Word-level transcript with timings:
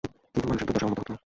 কিন্তু 0.33 0.47
মানুষের 0.49 0.67
দুর্দশা 0.67 0.83
আমার 0.85 0.91
মতো 0.91 1.01
হতো 1.01 1.11
না। 1.13 1.17